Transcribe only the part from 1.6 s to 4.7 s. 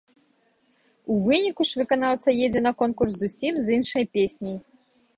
ж выканаўца едзе на конкурс зусім з іншай песняй.